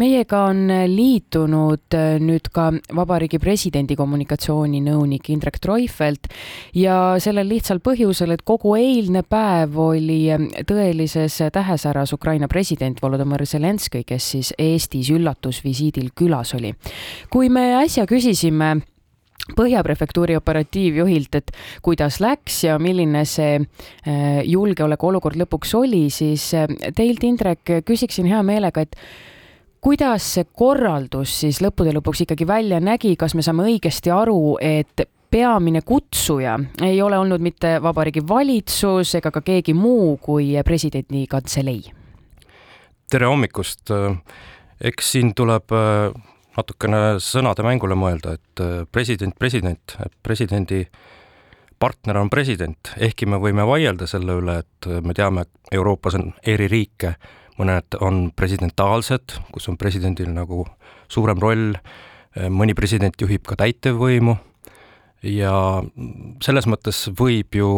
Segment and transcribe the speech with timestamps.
[0.00, 6.30] meiega on liitunud äh, nüüd ka Vabariigi Presidendi kommunikatsiooninõunik Indrek Treufelt
[6.76, 13.46] ja sellel lihtsal põhjusel, et kogu eilne päev oli äh, tõelises tähesäras Ukraina president Volodõmõr
[13.48, 16.74] Zelenskõi, kes siis Eestis üllatusvisiidil külas oli.
[17.30, 18.76] kui me äsja küsisime
[19.44, 21.50] Põhja prefektuuri operatiivjuhilt, et
[21.84, 26.46] kuidas läks ja milline see äh, julgeolekuolukord lõpuks oli, siis
[26.96, 28.96] teilt, Indrek, küsiksin hea meelega, et
[29.84, 35.04] kuidas see korraldus siis lõppude lõpuks ikkagi välja nägi, kas me saame õigesti aru, et
[35.30, 36.56] peamine kutsuja
[36.86, 41.82] ei ole olnud mitte Vabariigi Valitsus ega ka keegi muu kui presidendi kantselei?
[43.10, 43.92] tere hommikust!
[44.80, 46.16] eks siin tuleb äh,
[46.56, 50.86] natukene sõnade mängule mõelda, et äh, president, president, presidendi
[51.78, 55.44] partner on president, ehkki me võime vaielda selle üle, et me teame,
[55.74, 57.18] Euroopas on eri riike
[57.58, 60.64] mõned on presidentaalsed, kus on presidendil nagu
[61.08, 61.74] suurem roll,
[62.50, 64.34] mõni president juhib ka täitevvõimu
[65.30, 65.54] ja
[66.42, 67.68] selles mõttes võib ju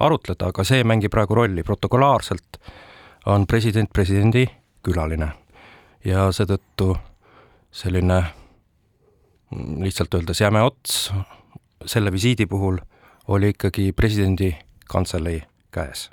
[0.00, 2.58] arutleda, aga see ei mängi praegu rolli, protokolaarselt
[3.30, 4.46] on president presidendi
[4.82, 5.30] külaline
[6.04, 6.94] ja seetõttu
[7.70, 8.22] selline
[9.84, 11.10] lihtsalt öeldes jäme ots
[11.86, 12.78] selle visiidi puhul
[13.28, 14.54] oli ikkagi presidendi
[14.88, 16.10] kantselei käes.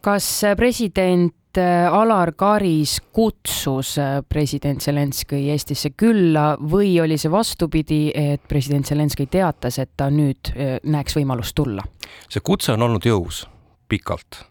[0.00, 8.08] kas president Äh, Alar Karis kutsus äh, president Zelenskõi Eestisse külla või oli see vastupidi,
[8.10, 11.86] et president Zelenskõi teatas, et ta nüüd äh, näeks võimalust tulla?
[12.28, 13.44] see kutse on olnud jõus
[13.88, 14.42] pikalt.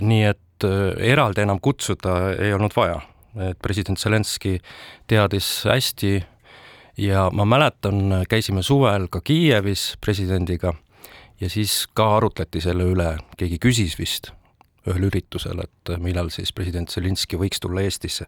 [0.00, 0.66] nii et
[0.98, 3.00] eraldi enam kutsuda ei olnud vaja,
[3.50, 4.58] et president Zelenskõi
[5.06, 6.14] teadis hästi
[6.98, 10.74] ja ma mäletan, käisime suvel ka Kiievis presidendiga
[11.40, 14.32] ja siis ka arutleti selle üle, keegi küsis vist
[14.90, 18.26] ühel üritusel, et millal siis president Zelinski võiks tulla Eestisse.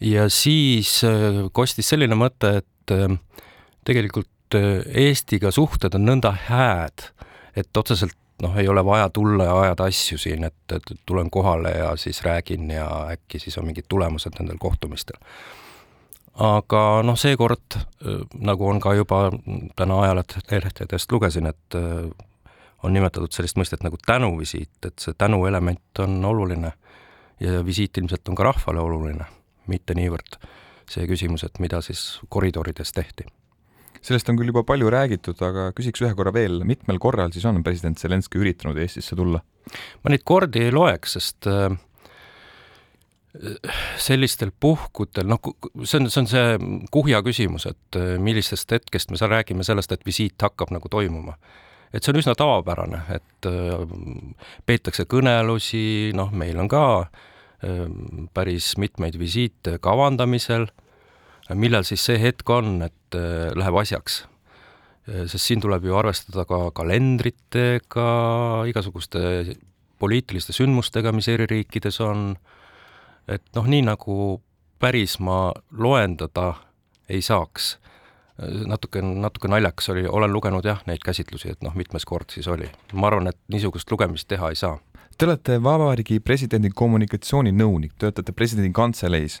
[0.00, 3.18] ja siis äh, kostis selline mõte, et äh,
[3.84, 7.10] tegelikult äh, Eestiga suhted on nõnda hääd,
[7.56, 11.74] et otseselt noh, ei ole vaja tulla ja ajada asju siin, et, et tulen kohale
[11.74, 15.18] ja siis räägin ja äkki siis on mingid tulemused nendel kohtumistel.
[16.38, 17.80] aga noh, seekord
[18.38, 19.32] nagu on ka juba
[19.76, 21.78] täna ajalehtedest lugesin, et
[22.82, 26.72] on nimetatud sellist mõistet nagu tänuvisiit, et see tänuelement on oluline
[27.40, 29.26] ja visiit ilmselt on ka rahvale oluline,
[29.70, 30.38] mitte niivõrd
[30.88, 33.26] see küsimus, et mida siis koridorides tehti.
[34.02, 37.62] sellest on küll juba palju räägitud, aga küsiks ühe korra veel, mitmel korral siis on
[37.66, 39.42] president Zelenskõi üritanud Eestisse tulla?
[40.04, 41.74] ma neid kordi ei loeks, sest äh,
[44.00, 45.42] sellistel puhkudel, noh,
[45.84, 49.92] see on, see on see kuhja küsimus, et äh, millisest hetkest me seal räägime sellest,
[49.92, 51.36] et visiit hakkab nagu toimuma
[51.92, 53.84] et see on üsna tavapärane, et äh,
[54.68, 57.86] peetakse kõnelusi, noh, meil on ka äh,
[58.36, 60.68] päris mitmeid visiite kavandamisel,
[61.56, 64.24] millal siis see hetk on, et äh, läheb asjaks.
[65.08, 68.08] sest siin tuleb ju arvestada ka kalendritega,
[68.68, 69.54] igasuguste
[69.96, 72.34] poliitiliste sündmustega, mis eri riikides on,
[73.24, 74.42] et noh, nii nagu
[74.78, 76.50] päris ma loendada
[77.08, 77.78] ei saaks
[78.38, 82.68] natuke, natuke naljakas oli, olen lugenud jah, neid käsitlusi, et noh, mitmes kord siis oli.
[82.92, 84.78] ma arvan, et niisugust lugemist teha ei saa.
[85.18, 89.40] Te olete Vabariigi Presidendi kommunikatsiooninõunik, töötate presidendi kantseleis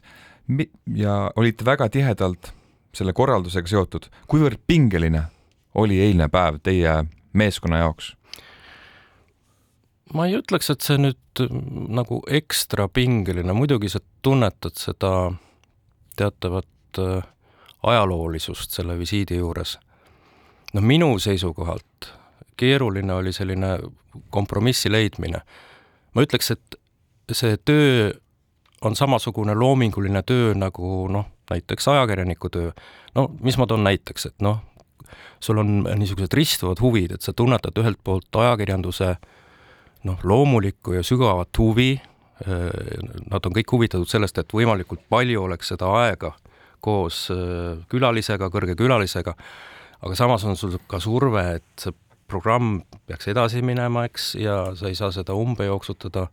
[0.94, 2.52] ja olite väga tihedalt
[2.94, 4.08] selle korraldusega seotud.
[4.26, 5.22] kuivõrd pingeline
[5.74, 8.14] oli eilne päev teie meeskonna jaoks?
[10.14, 11.42] ma ei ütleks, et see nüüd
[11.94, 15.12] nagu ekstra pingeline, muidugi sa tunnetad seda
[16.18, 17.26] teatavat äh,
[17.88, 19.78] ajaloolisust selle visiidi juures.
[20.74, 22.12] no minu seisukohalt
[22.58, 23.78] keeruline oli selline
[24.30, 25.40] kompromissi leidmine.
[26.14, 26.78] ma ütleks, et
[27.32, 28.10] see töö
[28.80, 32.72] on samasugune loominguline töö nagu noh, näiteks ajakirjaniku töö.
[33.14, 34.60] no mis ma toon näiteks, et noh,
[35.40, 39.14] sul on niisugused ristuvad huvid, et sa tunnetad ühelt poolt ajakirjanduse
[40.04, 42.00] noh, loomulikku ja sügavat huvi,
[43.30, 46.36] nad on kõik huvitatud sellest, et võimalikult palju oleks seda aega
[46.84, 49.34] koos äh, külalisega, kõrge külalisega,
[50.04, 51.94] aga samas on sul ka surve, et see
[52.28, 56.26] programm peaks edasi minema, eks, ja sa ei saa seda umbe jooksutada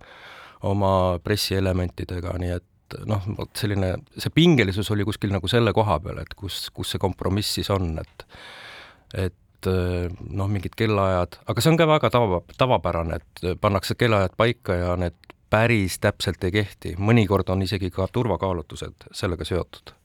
[0.67, 6.19] oma pressielementidega, nii et noh, vot selline, see pingelisus oli kuskil nagu selle koha peal,
[6.21, 8.27] et kus, kus see kompromiss siis on, et
[9.15, 14.35] et äh, noh, mingid kellaajad, aga see on ka väga tava, tavapärane, et pannakse kellaajad
[14.37, 15.15] paika ja need
[15.49, 19.95] päris täpselt ei kehti, mõnikord on isegi ka turvakaalutlused sellega seotud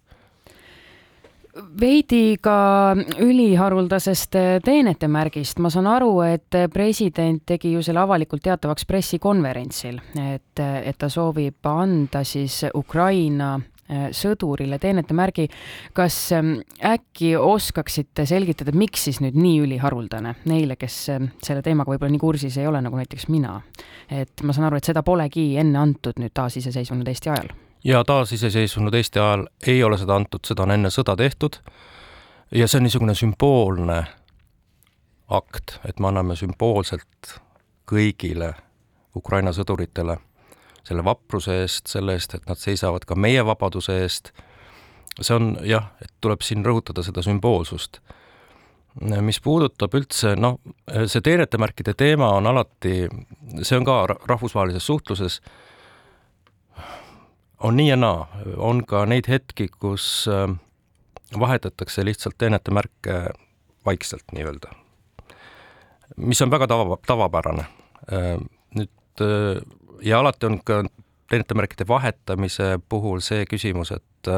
[1.81, 5.59] veidi ka üliharuldasest teenete märgist.
[5.59, 11.67] ma saan aru, et president tegi ju selle avalikult teatavaks pressikonverentsil, et, et ta soovib
[11.67, 15.49] anda siis Ukraina äh, sõdurile teenete märgi.
[15.93, 16.53] kas ähm,
[16.85, 22.23] äkki oskaksite selgitada, miks siis nüüd nii üliharuldane neile, kes ähm, selle teemaga võib-olla nii
[22.23, 23.61] kursis ei ole, nagu näiteks mina?
[24.11, 27.53] et ma saan aru, et seda polegi enne antud nüüd taasiseseisvunud Eesti ajal
[27.85, 31.61] ja taasiseseisvunud Eesti ajal ei ole seda antud, seda on enne sõda tehtud.
[32.55, 34.05] ja see on niisugune sümboolne
[35.29, 37.39] akt, et me anname sümboolselt
[37.91, 38.55] kõigile
[39.17, 40.19] Ukraina sõduritele
[40.87, 44.33] selle vapruse eest, selle eest, et nad seisavad ka meie vabaduse eest.
[45.21, 48.01] see on jah, et tuleb siin rõhutada seda sümboolsust.
[49.23, 50.59] mis puudutab üldse, noh,
[51.07, 53.09] see teenetemärkide teema on alati,
[53.63, 55.41] see on ka rahvusvahelises suhtluses
[57.61, 60.49] on nii ja naa, on ka neid hetki, kus äh,
[61.41, 63.21] vahetatakse lihtsalt teenetemärke
[63.87, 64.73] vaikselt nii-öelda,
[66.17, 67.67] mis on väga tava, tavapärane.
[68.13, 68.37] Äh,
[68.77, 69.61] nüüd äh,
[70.03, 70.83] ja alati on ka
[71.31, 74.31] teenetemärkide vahetamise puhul see küsimus, et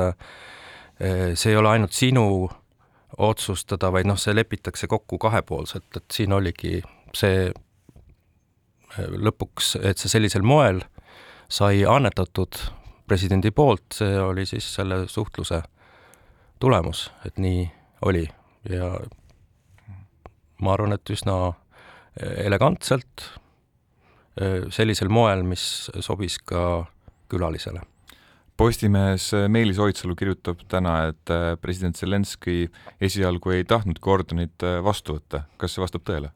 [1.34, 2.50] see ei ole ainult sinu
[3.16, 6.82] otsustada, vaid noh, see lepitakse kokku kahepoolselt, et siin oligi
[7.16, 7.48] see
[8.98, 10.82] lõpuks, et see sellisel moel
[11.48, 12.60] sai annetatud
[13.12, 15.60] presidendi poolt, see oli siis selle suhtluse
[16.62, 17.66] tulemus, et nii
[18.08, 18.24] oli
[18.72, 18.88] ja
[20.62, 21.36] ma arvan, et üsna
[22.40, 23.26] elegantselt,
[24.72, 26.86] sellisel moel, mis sobis ka
[27.32, 27.82] külalisele.
[28.56, 32.68] Postimehes Meelis Oidsalu kirjutab täna, et president Zelenskõi
[33.02, 36.32] esialgu ei tahtnudki ordonit vastu võtta, kas see vastab tõele?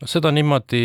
[0.00, 0.82] Noh, seda niimoodi,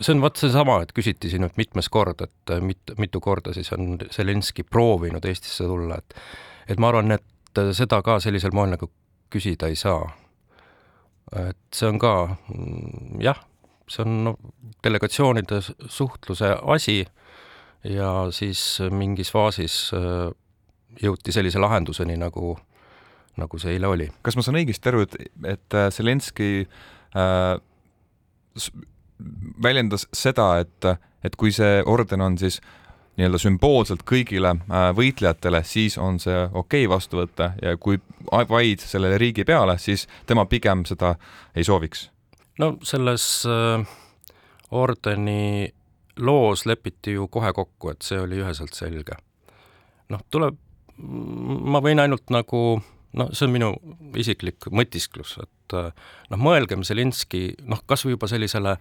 [0.00, 3.72] see on vot seesama, et küsiti siin nüüd mitmes kord, et mit-, mitu korda siis
[3.76, 6.18] on Zelenskõi proovinud Eestisse tulla, et
[6.70, 8.88] et ma arvan, et seda ka sellisel moel nagu
[9.32, 10.06] küsida ei saa.
[11.34, 12.36] et see on ka
[13.20, 13.40] jah,
[13.88, 14.36] see on no,
[14.84, 17.04] delegatsioonide suhtluse asi
[17.84, 19.90] ja siis mingis faasis
[21.02, 22.54] jõuti sellise lahenduseni, nagu,
[23.36, 24.08] nagu see eile oli.
[24.22, 25.16] kas ma saan õigesti aru, et,
[25.56, 26.93] et Zelenskõi Äh,
[29.62, 30.88] väljendas seda, et,
[31.24, 32.60] et kui see orden on siis
[33.14, 38.00] nii-öelda sümboolselt kõigile äh, võitlejatele, siis on see okei okay vastu võtta ja kui
[38.30, 41.14] vaid sellele riigi peale, siis tema pigem seda
[41.54, 42.08] ei sooviks.
[42.58, 43.86] no selles äh,
[44.70, 45.70] ordeni
[46.18, 49.16] loos lepiti ju kohe kokku, et see oli üheselt selge.
[50.10, 50.58] noh, tuleb,
[50.98, 52.82] ma võin ainult nagu
[53.14, 53.70] no see on minu
[54.18, 55.90] isiklik mõtisklus, et äh,
[56.30, 58.76] noh, mõelgem Zelinski noh, kas või juba sellisele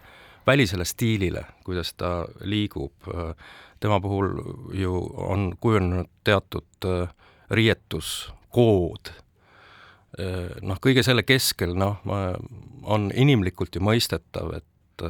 [0.47, 3.35] välisele stiilile, kuidas ta liigub, äh,
[3.80, 4.33] tema puhul
[4.75, 7.13] ju on kujunenud teatud äh,
[7.53, 9.13] riietuskood,
[10.62, 12.03] noh, kõige selle keskel noh,
[12.85, 15.03] on inimlikult ju mõistetav, et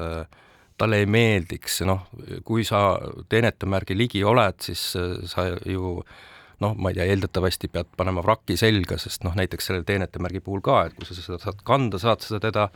[0.80, 2.06] talle ei meeldiks, noh,
[2.48, 2.96] kui sa
[3.30, 4.86] teenetemärgi ligi oled, siis
[5.28, 6.16] sa ju äh,
[6.62, 10.62] noh, ma ei tea, eeldatavasti pead panema vraki selga, sest noh, näiteks selle teenetemärgi puhul
[10.66, 12.68] ka, et kui sa seda saad kanda, saad sa teda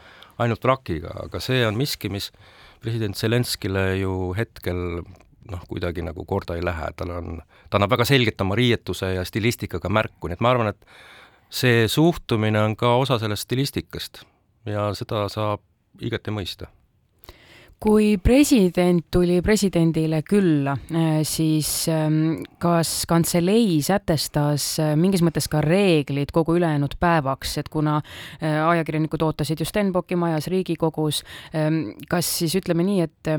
[0.43, 2.31] ainult vrakiga, aga see on miski, mis
[2.83, 5.01] president Zelenskile ju hetkel
[5.51, 7.37] noh, kuidagi nagu korda ei lähe, tal on,
[7.69, 11.85] ta annab väga selgelt oma riietuse ja stilistikaga märku, nii et ma arvan, et see
[11.91, 14.25] suhtumine on ka osa sellest stilistikast
[14.67, 15.63] ja seda saab
[16.03, 16.67] igati mõista
[17.79, 25.61] kui president tuli presidendile külla, äh, siis ähm, kas kantselei sätestas äh, mingis mõttes ka
[25.61, 31.21] reeglid kogu ülejäänud päevaks, et kuna äh, ajakirjanikud ootasid ju Stenbocki majas Riigikogus,
[31.53, 33.31] ähm, kas siis ütleme nii, et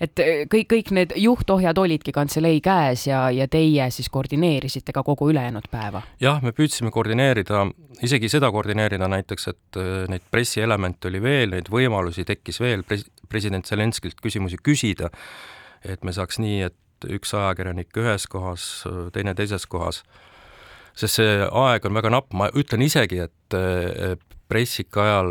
[0.00, 5.30] et kõik, kõik need juhtohjad olidki kantselei käes ja, ja teie siis koordineerisite ka kogu
[5.32, 6.04] ülejäänud päeva?
[6.22, 7.64] jah, me püüdsime koordineerida,
[8.02, 13.66] isegi seda koordineerida näiteks, et neid pressielemente oli veel, neid võimalusi tekkis veel pres-, president
[13.66, 15.10] Zelenskilt küsimusi küsida,
[15.84, 20.02] et me saaks nii, et üks ajakirjanik ühes kohas, teine teises kohas,
[20.94, 23.58] sest see aeg on väga napp, ma ütlen isegi, et
[24.48, 25.30] pressika ajal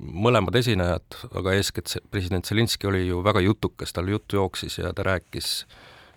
[0.00, 5.04] mõlemad esinejad, aga eeskätt president Zelinski oli ju väga jutukas, tal jutt jooksis ja ta
[5.06, 5.66] rääkis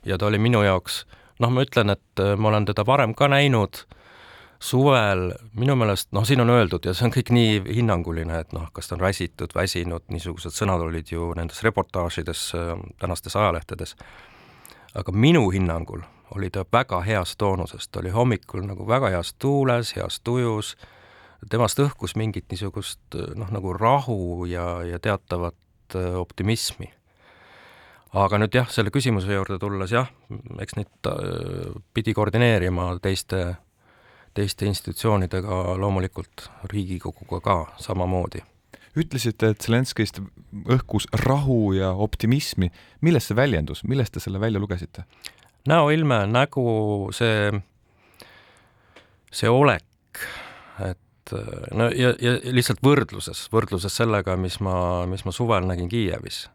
[0.06, 1.04] ja ta oli minu jaoks,
[1.44, 3.84] noh, ma ütlen, et ma olen teda varem ka näinud
[4.64, 8.70] suvel minu meelest, noh, siin on öeldud ja see on kõik nii hinnanguline, et noh,
[8.74, 12.46] kas ta on räsitud, väsinud, niisugused sõnad olid ju nendes reportaažides,
[13.02, 13.98] tänastes ajalehtedes.
[14.96, 16.04] aga minu hinnangul
[16.36, 20.76] oli ta väga heas toonuses, ta oli hommikul nagu väga heas tuules, heas tujus,
[21.50, 26.92] temast õhkus mingit niisugust noh, nagu rahu ja, ja teatavat äh, optimismi.
[28.14, 30.10] aga nüüd jah, selle küsimuse juurde tulles jah,
[30.62, 33.46] eks neid äh, pidi koordineerima teiste
[34.34, 38.42] teiste institutsioonidega, loomulikult Riigikoguga ka samamoodi.
[38.98, 40.20] ütlesite, et Zelenskõist
[40.70, 42.72] õhkus rahu ja optimismi.
[43.02, 45.04] millest see väljendus, millest te selle välja lugesite?
[45.70, 46.66] Näoilme, nägu,
[47.16, 47.52] see,
[49.32, 50.24] see olek,
[50.84, 51.36] et
[51.74, 54.76] no ja, ja lihtsalt võrdluses, võrdluses sellega, mis ma,
[55.10, 56.46] mis ma suvel nägin Kiievis.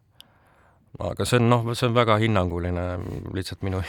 [0.99, 2.87] aga see on noh, see on väga hinnanguline,
[3.37, 3.83] lihtsalt minu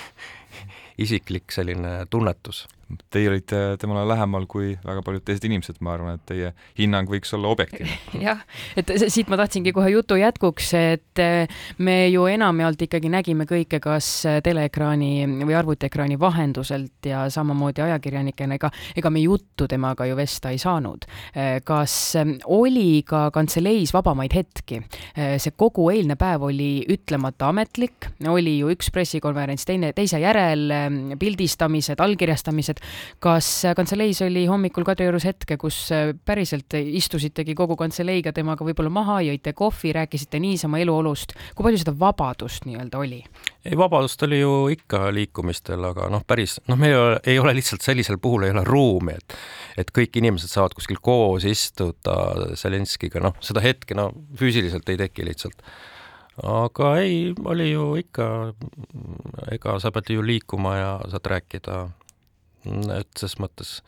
[1.05, 2.65] isiklik selline tunnetus
[3.09, 7.31] Teie olite temale lähemal kui väga paljud teised inimesed, ma arvan, et teie hinnang võiks
[7.37, 7.97] olla objektiivne.
[8.27, 8.41] jah,
[8.79, 13.81] et siit ma tahtsingi kohe jutu jätkuks, et eh, me ju enamjaolt ikkagi nägime kõike
[13.83, 14.09] kas
[14.45, 15.11] teleekraani
[15.45, 21.05] või arvutiekraani vahenduselt ja samamoodi ajakirjanikena, ega, ega me juttu temaga ju vesta ei saanud.
[21.33, 24.81] Eh, kas eh, oli ka kantseleis vabamaid hetki?
[25.19, 30.69] see kogu eilne päev oli ütlemata ametlik, oli ju üks pressikonverents teine, teise järel,
[31.19, 38.33] pildistamised, allkirjastamised, et kas kantseleis oli hommikul Kadriorus hetke, kus äh, päriselt istusitegi kogu kantseleiga
[38.35, 43.21] temaga võib-olla maha, jõite kohvi, rääkisite niisama eluolust, kui palju seda vabadust nii-öelda oli?
[43.65, 47.53] ei, vabadust oli ju ikka liikumistel, aga noh, päris noh, meil ei ole, ei ole
[47.59, 49.37] lihtsalt sellisel puhul ei ole ruumi, et
[49.79, 54.09] et kõik inimesed saavad kuskil koos istuda Zelenskiga, noh, seda hetke no
[54.39, 55.63] füüsiliselt ei teki lihtsalt
[56.43, 58.27] aga ei, oli ju ikka,
[59.51, 61.79] ega sa pead ju liikuma ja saad rääkida
[62.65, 63.79] et ses mõttes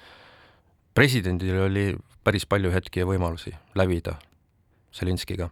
[0.97, 1.87] presidendil oli
[2.23, 4.17] päris palju hetki ja võimalusi lävida
[4.95, 5.49] Zelinskiga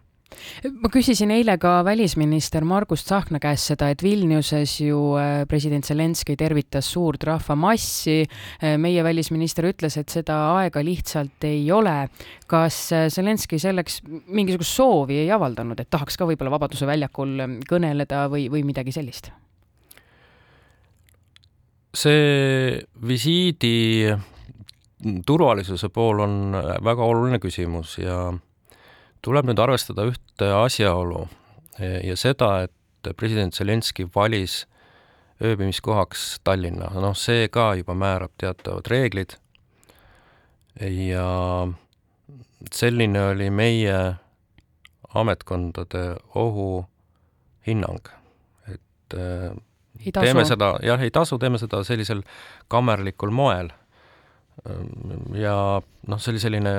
[0.82, 6.36] ma küsisin eile ka välisminister Margus Tsahkna käest seda, et Vilniuses ju äh, president Zelenskõi
[6.38, 8.22] tervitas suurt rahvamassi.
[8.62, 11.98] Äh, meie välisminister ütles, et seda aega lihtsalt ei ole.
[12.50, 18.26] kas äh, Zelenskõi selleks mingisugust soovi ei avaldanud, et tahaks ka võib-olla Vabaduse väljakul kõneleda
[18.32, 19.30] või, või midagi sellist?
[21.96, 24.10] See visiidi
[25.26, 26.34] turvalisuse pool on
[26.84, 28.32] väga oluline küsimus ja
[29.24, 31.26] tuleb nüüd arvestada ühte asjaolu
[31.80, 34.64] ja seda, et president Zelenskõi valis
[35.40, 39.38] ööbimiskohaks Tallinna, noh, see ka juba määrab teatavad reeglid.
[40.80, 41.66] Ja
[42.72, 43.96] selline oli meie
[45.16, 46.04] ametkondade
[46.36, 48.12] ohuhinnang,
[48.68, 49.16] et
[50.12, 52.24] teeme seda, jah, ei tasu, teeme seda sellisel
[52.68, 53.70] kammerlikul moel.
[55.34, 56.72] ja noh, see oli selline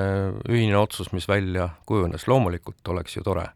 [0.50, 3.48] ühine otsus, mis välja kujunes, loomulikult oleks ju tore,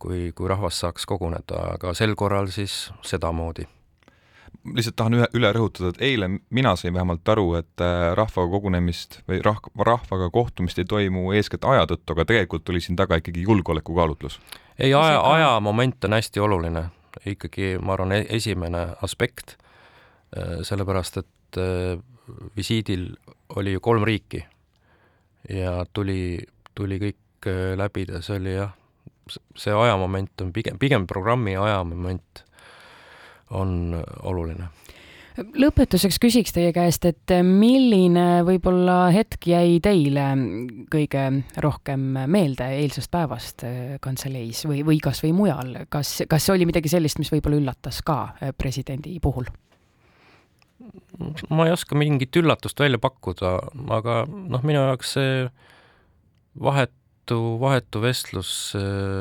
[0.00, 3.66] kui, kui rahvas saaks koguneda, aga sel korral siis sedamoodi.
[4.74, 9.20] Lihtsalt tahan ühe, üle rõhutada, et eile mina sain vähemalt aru, et äh, rahvaga kogunemist
[9.28, 13.44] või rah-, rahvaga kohtumist ei toimu eeskätt aja tõttu, aga tegelikult oli siin taga ikkagi
[13.44, 14.40] julgeolekukaalutlus.
[14.78, 16.88] ei, aja, ajamoment on hästi oluline
[17.26, 19.56] ikkagi, ma arvan, e-, esimene aspekt,
[20.36, 21.96] äh, sellepärast et äh,
[22.56, 23.10] visiidil
[23.58, 24.44] oli ju kolm riiki
[25.50, 26.38] ja tuli,
[26.74, 28.76] tuli kõik äh, läbida, see oli jah,
[29.58, 32.44] see ajamoment on pigem, pigem programmi ajamoment
[33.50, 34.68] on oluline
[35.38, 40.26] lõpetuseks küsiks teie käest, et milline võib-olla hetk jäi teile
[40.92, 41.24] kõige
[41.62, 46.92] rohkem meelde eilsest päevast äh, kantseleis või, või kas või mujal, kas, kas oli midagi
[46.92, 49.48] sellist, mis võib-olla üllatas ka äh, presidendi puhul?
[51.52, 53.58] ma ei oska mingit üllatust välja pakkuda,
[53.92, 55.34] aga noh, minu jaoks see
[56.60, 56.94] vahet
[57.30, 58.74] vahetu, vahetu vestlus,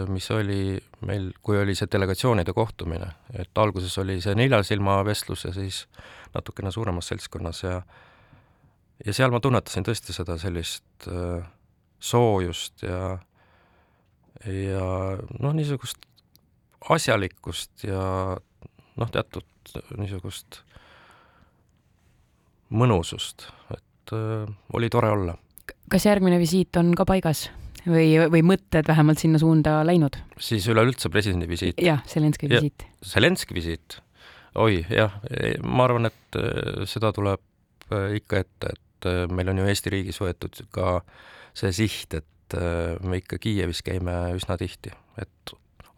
[0.09, 5.45] mis oli meil, kui oli see delegatsioonide kohtumine, et alguses oli see nelja silma vestlus
[5.45, 5.87] ja siis
[6.33, 7.81] natukene suuremas seltskonnas ja
[9.05, 11.45] ja seal ma tunnetasin tõesti seda sellist äh,
[11.99, 13.19] soojust ja
[14.45, 15.99] ja noh, niisugust
[16.89, 18.01] asjalikkust ja
[18.95, 19.45] noh, teatud
[19.97, 20.63] niisugust
[22.69, 25.37] mõnusust, et äh, oli tore olla.
[25.89, 27.49] kas järgmine visiit on ka paigas?
[27.89, 30.17] Või, või mõtted vähemalt sinna suunda läinud?
[30.41, 31.81] siis üleüldse presidendi visiit?
[31.83, 32.85] jah, Zelenskõi visiit.
[33.05, 33.99] Zelenskõi visiit?
[34.59, 35.19] oi jah,
[35.63, 37.43] ma arvan, et äh, seda tuleb
[37.93, 40.99] äh, ikka ette, et äh, meil on ju Eesti riigis võetud ka
[41.57, 42.25] see siht, et
[43.05, 44.89] me ikka Kiievis käime üsna tihti,
[45.21, 45.51] et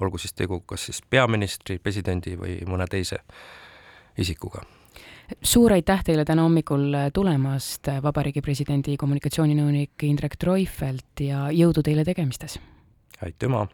[0.03, 3.21] olgu siis tegu kas siis peaministri, presidendi või mõne teise
[4.19, 4.65] isikuga
[5.43, 12.59] suur aitäh teile täna hommikul tulemast, Vabariigi Presidendi kommunikatsiooninõunik Indrek Treufelt ja jõudu teile tegemistes!
[13.21, 13.67] aitüma!